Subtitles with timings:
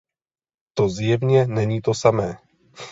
[0.73, 2.37] To zjevně není to samé.